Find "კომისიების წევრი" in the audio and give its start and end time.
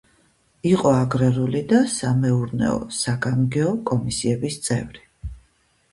3.91-5.05